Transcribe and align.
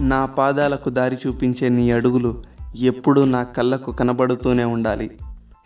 నా 0.00 0.26
పాదాలకు 0.26 0.90
దారి 0.90 1.16
చూపించే 1.26 1.68
నీ 1.68 1.90
అడుగులు 1.90 2.42
ఎప్పుడూ 2.76 3.24
నా 3.24 3.42
కళ్ళకు 3.42 3.92
కనబడుతూనే 3.92 4.64
ఉండాలి. 4.64 5.10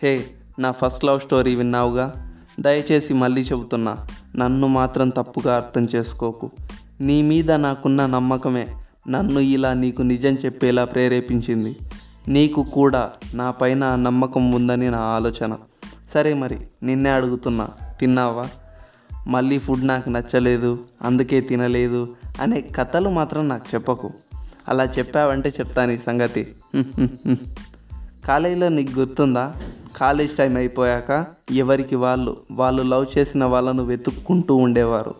హే 0.02 0.24
నా 0.58 0.70
ఫస్ట్ 0.70 1.04
లవ్ 1.04 1.20
స్టోరీ 1.20 1.54
విన్నావుగా? 1.54 2.34
దయచేసి 2.60 3.14
మళ్ళీ 3.14 3.40
చెబుతున్నా 3.40 3.96
నన్ను 4.36 4.66
మాత్రం 4.66 5.08
తప్పుగా 5.08 5.56
అర్థం 5.56 5.88
చేసుకోకు. 5.94 6.50
నీ 7.00 7.22
మీద 7.22 7.52
నాకున్న 7.52 8.06
నమ్మకమే 8.06 8.68
నన్ను 9.08 9.40
ఇలా 9.40 9.72
నీకు 9.72 10.02
నిజం 10.02 10.34
చెప్పేలా 10.34 10.84
ప్రేరేపించింది. 10.84 11.76
నీకు 12.28 12.62
కూడా 12.62 13.10
నా 13.34 13.50
పైన 13.50 13.94
నమ్మకం 13.94 14.52
ఉందని 14.52 14.90
నా 14.90 14.98
ఆలోచన. 14.98 15.56
సరే 16.08 16.34
మరి 16.34 16.58
నిన్నే 16.82 17.10
అడుగుతున్నా 17.10 17.68
తిన్నావా? 18.00 18.46
మళ్ళీ 19.28 19.58
ఫుడ్ 19.58 19.86
నాకు 19.86 20.10
నచ్చలేదు 20.10 20.78
అందుకే 21.02 21.40
తినలేదు 21.40 22.16
అనే 22.40 22.60
కథలు 22.60 23.08
మాత్రం 23.08 23.48
నాకు 23.48 23.64
చెప్పకు. 23.74 24.10
అలా 24.68 24.84
చెప్పావంటే 24.84 25.52
చెప్తాను 25.60 25.90
ఈ 25.90 25.98
సంగతి. 25.98 26.54
కాలేజీలో 28.26 28.68
నీకు 28.68 29.00
గుర్తుందా? 29.00 29.52
కాలేజ్ 29.96 30.36
టైం 30.36 30.56
అయిపోయాక 30.56 31.26
ఎవరికి 31.50 31.96
వాళ్ళు? 31.96 32.36
వాళ్ళు 32.50 32.82
లవ్ 32.82 33.18
చేసిన 33.18 33.44
వాళ్ళను 33.44 33.84
వెతుక్కుంటూ 33.84 34.56
ఉండేవారు. 34.56 35.14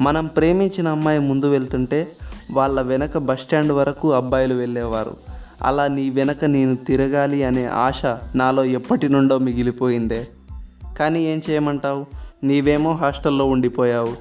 మనం 0.00 0.26
ప్రేమించిన 0.26 0.88
అమ్మాయి 0.88 1.18
ముందు 1.18 1.50
వెళ్తుంటే 1.50 2.08
వాళ్ళ 2.52 2.80
వెనక 2.80 3.18
బస్ 3.18 3.40
స్టాండ్ 3.40 3.72
వరకు 3.72 4.12
అబ్బాయిలు 4.12 4.54
వెళ్ళేవారు. 4.54 5.16
అలా 5.62 5.86
నీ 5.86 6.10
వెనక 6.10 6.44
నేను 6.44 6.76
తిరగాలి 6.76 7.44
అనే 7.44 7.66
ఆశ 7.66 8.02
నాలో 8.34 8.64
ఎప్పటి 8.64 9.08
నుండో 9.08 9.38
మిగిలిపోయిందే. 9.38 10.28
కానీ 11.00 11.32
ఏం 11.32 11.42
చేయమంటావు? 11.50 12.06
నీవేమో 12.44 12.92
హాస్టల్లో 12.92 13.46
ఉండిపోయావు. 13.46 14.16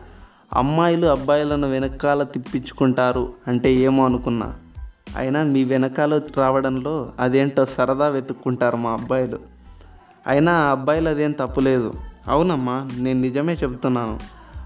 అమ్మాయిలు 0.53 1.07
అబ్బాయిలను 1.07 1.69
వెనకాల 1.69 2.23
తిప్పించుకుంటారు 2.23 3.33
అంటే 3.47 3.73
ఏమో 3.73 4.05
అనుకున్నా. 4.05 4.55
అయినా 5.17 5.43
మీ 5.43 5.63
వెనకాల 5.63 6.21
రావడంలో 6.37 7.11
అదేంటో 7.19 7.65
సరదా 7.65 8.07
వెతుక్కుంటారు 8.07 8.77
మా 8.77 8.91
అబ్బాయిలు. 8.91 9.39
అయినా 10.27 10.53
ఆ 10.53 10.71
అబ్బాయిలు 10.71 11.09
అదేం 11.09 11.31
తప్పులేదు 11.31 11.93
అవునమ్మా 12.27 12.89
నేను 12.97 13.21
నిజమే 13.21 13.53
చెప్తున్నాను 13.53 14.19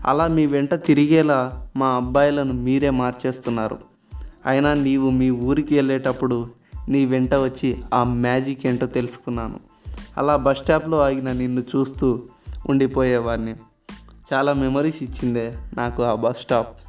అలా 0.05 0.27
మీ 0.27 0.45
వెంట 0.45 0.73
తిరిగేలా 0.73 1.69
మా 1.75 1.88
అబ్బాయిలను 1.88 2.53
మీరే 2.53 2.89
మార్చేస్తున్నారు. 2.89 3.77
అయినా 4.45 4.73
నీవు 4.73 5.09
మీ 5.09 5.29
ఊరికి 5.29 5.75
వెళ్ళేటప్పుడు 5.75 6.47
నీ 6.89 7.05
వెంట 7.05 7.35
వచ్చి 7.35 7.77
ఆ 7.93 8.03
మ్యాజిక్ 8.03 8.67
ఏంటో 8.67 8.85
తెలుసుకున్నాను. 8.85 9.72
అలా 10.17 10.36
బస్ 10.36 10.58
స్టాప్లో 10.58 11.00
ఆగిన 11.00 11.31
నిన్ను 11.31 11.61
చూస్తూ 11.61 12.22
ఉండిపోయేవాడిని 12.69 13.56
చాలా 14.33 14.53
మెమరీస్ 14.53 15.03
ఇచ్చిందే 15.03 15.58
నాకు 15.73 16.03
ఆ 16.03 16.16
బస్ 16.16 16.42
స్టాప్. 16.42 16.80